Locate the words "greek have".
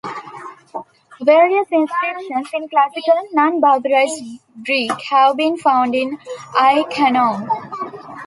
4.65-5.37